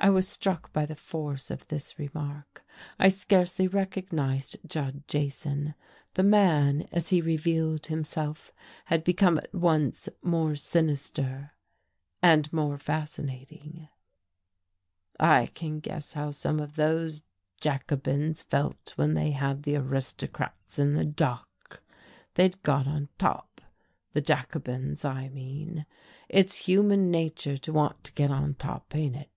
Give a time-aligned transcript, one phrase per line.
[0.00, 2.64] I was struck by the force of this remark.
[3.00, 5.74] I scarcely recognized Judd Jason.
[6.14, 8.52] The man, as he revealed himself,
[8.84, 11.50] had become at once more sinister
[12.22, 13.88] and more fascinating.
[15.18, 17.22] "I can guess how some of those
[17.60, 21.82] Jacobins felt when they had the aristocrats in the dock.
[22.34, 23.60] They'd got on top
[24.12, 25.86] the Jacobins, I mean.
[26.28, 29.30] It's human nature to want to get on top ain't it?"